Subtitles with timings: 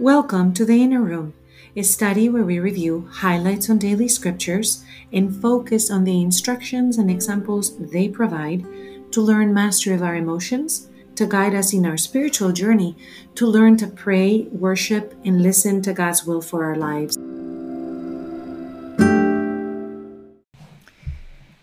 [0.00, 1.34] Welcome to the Inner Room,
[1.76, 4.82] a study where we review highlights on daily scriptures
[5.12, 8.64] and focus on the instructions and examples they provide
[9.12, 12.96] to learn mastery of our emotions, to guide us in our spiritual journey,
[13.34, 17.18] to learn to pray, worship, and listen to God's will for our lives.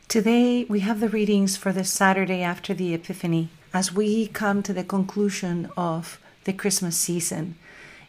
[0.08, 4.74] Today we have the readings for the Saturday after the Epiphany as we come to
[4.74, 7.56] the conclusion of the Christmas season.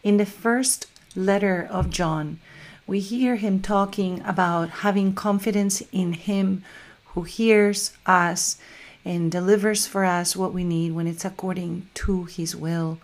[0.05, 2.39] In the first letter of John,
[2.87, 6.62] we hear him talking about having confidence in him
[7.06, 8.59] who hears us
[9.05, 12.98] and delivers for us what we need when it's according to his will.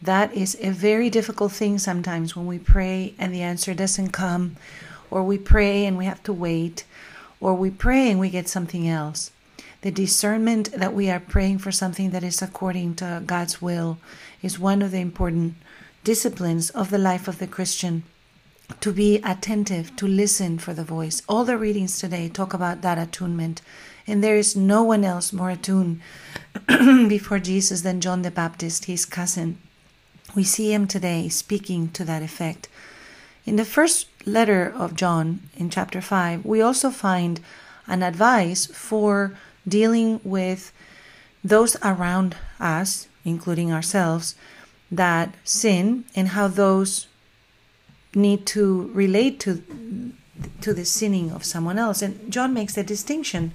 [0.00, 4.56] That is a very difficult thing sometimes when we pray and the answer doesn't come,
[5.10, 6.84] or we pray and we have to wait,
[7.40, 9.32] or we pray and we get something else.
[9.80, 13.98] The discernment that we are praying for something that is according to God's will
[14.40, 15.56] is one of the important
[16.04, 18.04] disciplines of the life of the Christian.
[18.80, 21.22] To be attentive, to listen for the voice.
[21.28, 23.62] All the readings today talk about that attunement,
[24.06, 26.00] and there is no one else more attuned
[27.08, 29.58] before Jesus than John the Baptist, his cousin.
[30.34, 32.68] We see him today speaking to that effect.
[33.46, 37.40] In the first letter of John, in chapter 5, we also find
[37.86, 39.34] an advice for
[39.66, 40.72] dealing with
[41.42, 44.34] those around us, including ourselves,
[44.90, 47.06] that sin and how those
[48.14, 49.62] need to relate to
[50.60, 52.00] to the sinning of someone else.
[52.00, 53.52] And John makes a distinction.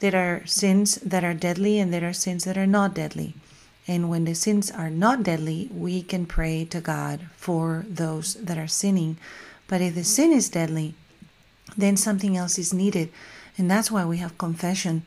[0.00, 3.34] There are sins that are deadly and there are sins that are not deadly.
[3.88, 8.58] And when the sins are not deadly, we can pray to God for those that
[8.58, 9.16] are sinning.
[9.68, 10.94] But if the sin is deadly,
[11.76, 13.10] then something else is needed.
[13.58, 15.02] And that's why we have confession.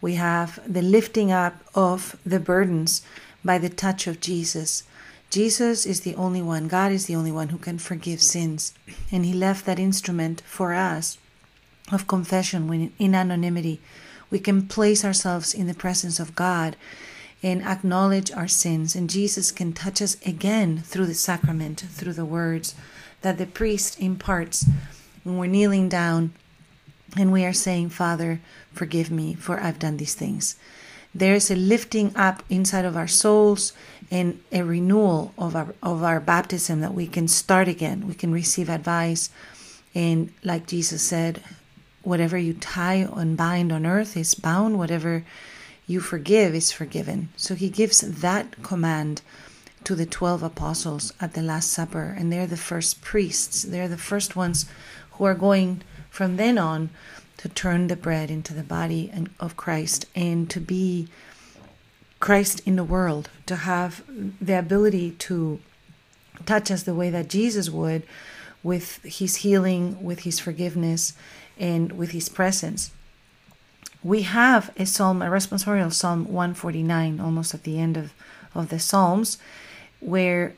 [0.00, 3.02] We have the lifting up of the burdens
[3.44, 4.84] by the touch of Jesus.
[5.30, 8.74] Jesus is the only one, God is the only one who can forgive sins.
[9.10, 11.18] And He left that instrument for us
[11.90, 13.80] of confession when in anonymity.
[14.30, 16.76] We can place ourselves in the presence of God
[17.42, 18.94] and acknowledge our sins.
[18.94, 22.74] And Jesus can touch us again through the sacrament, through the words
[23.22, 24.66] that the priest imparts
[25.24, 26.32] when we're kneeling down
[27.16, 28.40] and we are saying, Father,
[28.72, 30.56] forgive me, for I've done these things.
[31.14, 33.72] There's a lifting up inside of our souls
[34.10, 38.06] and a renewal of our of our baptism that we can start again.
[38.08, 39.30] We can receive advice,
[39.94, 41.42] and like Jesus said,
[42.02, 44.78] whatever you tie and bind on earth is bound.
[44.78, 45.24] Whatever
[45.86, 47.28] you forgive is forgiven.
[47.36, 49.20] So He gives that command
[49.84, 53.62] to the twelve apostles at the Last Supper, and they're the first priests.
[53.62, 54.64] They're the first ones
[55.12, 56.90] who are going from then on
[57.38, 61.08] to turn the bread into the body of Christ and to be
[62.20, 64.04] Christ in the world, to have
[64.40, 65.60] the ability to
[66.46, 68.04] touch us the way that Jesus would
[68.62, 71.14] with his healing, with his forgiveness,
[71.58, 72.92] and with his presence.
[74.04, 78.12] We have a psalm, a responsorial psalm 149, almost at the end of,
[78.54, 79.38] of the Psalms,
[80.00, 80.54] where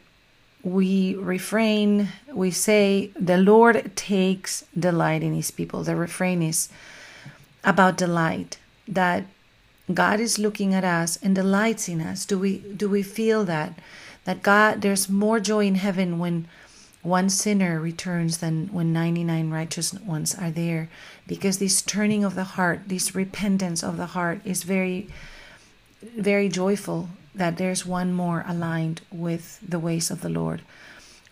[0.64, 5.84] we refrain, we say, The Lord takes delight in his people.
[5.84, 6.70] The refrain is
[7.62, 8.58] about delight,
[8.88, 9.26] that
[9.92, 12.24] God is looking at us and delights in us.
[12.24, 13.78] Do we do we feel that?
[14.24, 16.48] That God there's more joy in heaven when
[17.02, 20.88] one sinner returns than when 99 righteous ones are there
[21.26, 25.06] because this turning of the heart this repentance of the heart is very
[26.16, 30.62] very joyful that there's one more aligned with the ways of the Lord.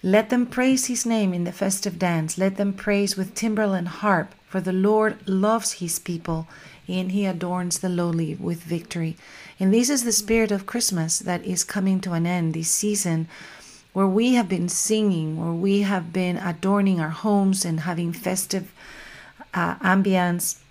[0.03, 2.37] Let them praise his name in the festive dance.
[2.37, 6.49] Let them praise with timbrel and harp, for the Lord loves his people,
[6.89, 9.17] and he adorns the lowly with victory.
[9.61, 13.29] And this is the spirit of Christmas that is coming to an end this season,
[13.93, 18.73] where we have been singing, where we have been adorning our homes and having festive
[19.55, 20.62] uh, ambience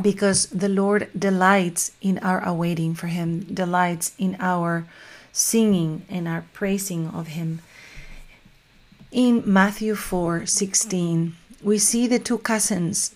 [0.00, 4.86] because the Lord delights in our awaiting for Him, delights in our
[5.32, 7.60] singing and our praising of Him.
[9.10, 13.14] In Matthew 4 16, we see the two cousins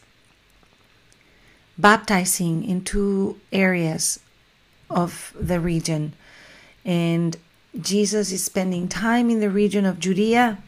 [1.79, 4.21] baptizing in two areas
[4.89, 6.13] of the region.
[6.85, 7.37] And
[7.81, 10.59] Jesus is spending time in the region of Judea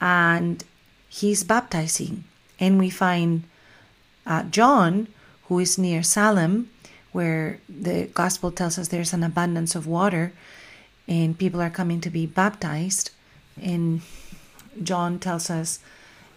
[0.00, 0.64] and
[1.08, 2.24] he's baptizing.
[2.58, 3.44] And we find
[4.26, 5.08] uh, John
[5.48, 6.70] who is near Salem,
[7.12, 10.32] where the gospel tells us there's an abundance of water
[11.08, 13.10] and people are coming to be baptized.
[13.60, 14.02] And
[14.82, 15.78] John tells us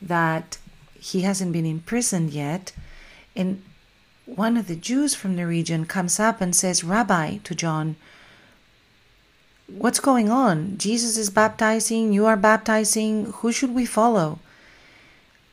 [0.02, 0.58] that
[1.00, 2.72] he hasn't been imprisoned yet.
[3.36, 3.64] And
[4.26, 7.96] one of the Jews from the region comes up and says, Rabbi, to John,
[9.68, 10.78] what's going on?
[10.78, 13.26] Jesus is baptizing, you are baptizing.
[13.38, 14.40] Who should we follow?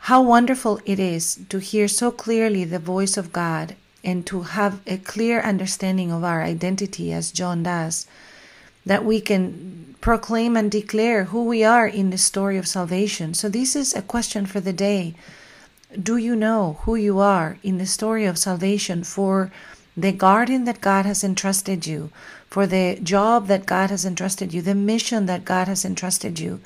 [0.06, 3.74] How wonderful it is to hear so clearly the voice of God
[4.04, 8.06] and to have a clear understanding of our identity, as John does,
[8.84, 13.34] that we can proclaim and declare who we are in the story of salvation.
[13.34, 15.16] So, this is a question for the day.
[16.00, 19.50] Do you know who you are in the story of salvation for
[19.96, 22.12] the garden that God has entrusted you,
[22.48, 26.60] for the job that God has entrusted you, the mission that God has entrusted you?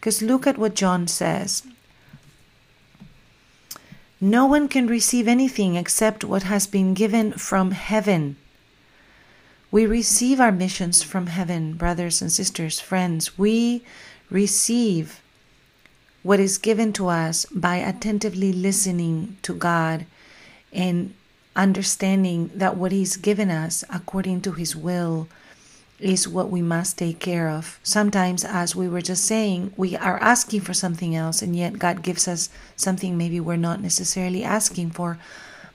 [0.00, 1.62] Because look at what John says
[4.20, 8.36] no one can receive anything except what has been given from heaven.
[9.70, 13.38] We receive our missions from heaven, brothers and sisters, friends.
[13.38, 13.82] We
[14.28, 15.20] receive
[16.22, 20.04] what is given to us by attentively listening to God
[20.72, 21.14] and
[21.56, 25.28] understanding that what He's given us according to His will
[26.00, 27.78] is what we must take care of.
[27.82, 32.02] Sometimes, as we were just saying, we are asking for something else, and yet God
[32.02, 35.18] gives us something maybe we're not necessarily asking for.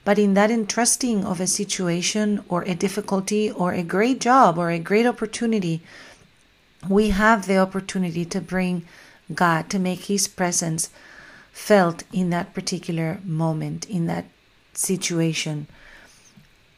[0.04, 4.70] But in that entrusting of a situation or a difficulty or a great job or
[4.70, 5.82] a great opportunity,
[6.88, 8.86] we have the opportunity to bring
[9.34, 10.90] God, to make His presence
[11.52, 14.26] felt in that particular moment, in that
[14.74, 15.68] situation.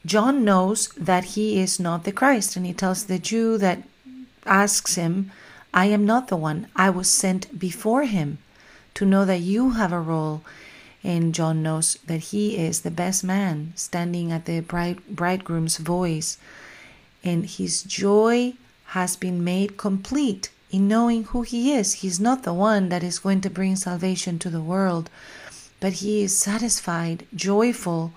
[0.08, 3.82] John knows that he is not the Christ, and he tells the Jew that
[4.46, 5.30] asks him,
[5.74, 6.68] I am not the one.
[6.74, 8.38] I was sent before him
[8.94, 10.40] to know that you have a role.
[11.04, 16.38] And John knows that he is the best man standing at the bride, bridegroom's voice.
[17.22, 18.54] And his joy
[18.96, 22.00] has been made complete in knowing who he is.
[22.00, 25.10] He's not the one that is going to bring salvation to the world,
[25.80, 28.14] but he is satisfied, joyful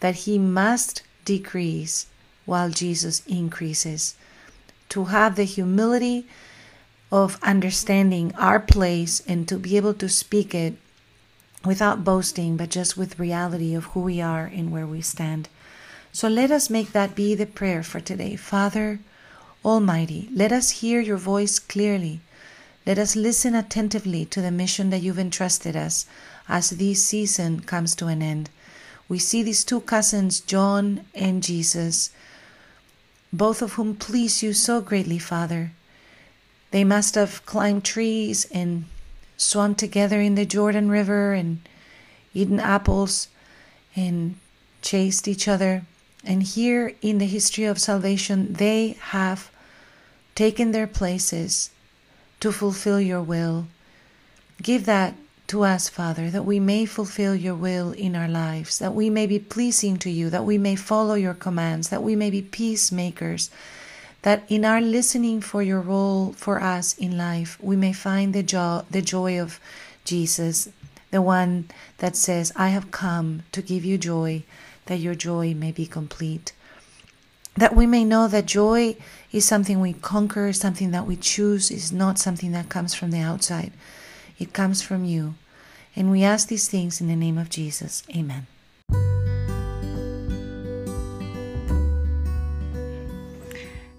[0.00, 2.06] that he must decrease
[2.46, 4.14] while Jesus increases.
[4.90, 6.26] To have the humility
[7.12, 10.74] of understanding our place and to be able to speak it
[11.64, 15.48] without boasting, but just with reality of who we are and where we stand.
[16.12, 18.36] So let us make that be the prayer for today.
[18.36, 19.00] Father
[19.64, 22.20] Almighty, let us hear your voice clearly.
[22.86, 26.06] Let us listen attentively to the mission that you've entrusted us
[26.48, 28.50] as this season comes to an end
[29.10, 32.10] we see these two cousins, John and Jesus,
[33.32, 35.72] both of whom please you so greatly, Father.
[36.70, 38.84] They must have climbed trees and
[39.36, 41.58] swum together in the Jordan River and
[42.32, 43.26] eaten apples
[43.96, 44.36] and
[44.80, 45.82] chased each other.
[46.24, 49.50] And here in the history of salvation, they have
[50.36, 51.70] taken their places
[52.38, 53.66] to fulfill your will.
[54.62, 55.14] Give that
[55.50, 59.26] to us, Father, that we may fulfill your will in our lives, that we may
[59.26, 63.50] be pleasing to you, that we may follow your commands, that we may be peacemakers,
[64.22, 68.44] that in our listening for your role for us in life, we may find the,
[68.44, 69.58] jo- the joy of
[70.04, 70.68] Jesus,
[71.10, 71.68] the one
[71.98, 74.44] that says, I have come to give you joy,
[74.86, 76.52] that your joy may be complete.
[77.56, 78.94] That we may know that joy
[79.32, 83.18] is something we conquer, something that we choose, is not something that comes from the
[83.18, 83.72] outside.
[84.40, 85.34] It comes from you.
[85.94, 88.02] And we ask these things in the name of Jesus.
[88.16, 88.46] Amen.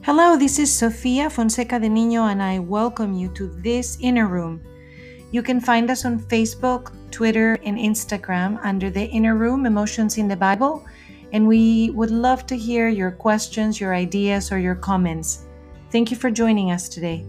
[0.01, 4.59] Hello, this is Sofia Fonseca de Niño, and I welcome you to this inner room.
[5.29, 10.27] You can find us on Facebook, Twitter, and Instagram under the Inner Room Emotions in
[10.27, 10.83] the Bible,
[11.33, 15.45] and we would love to hear your questions, your ideas, or your comments.
[15.91, 17.23] Thank you for joining us today.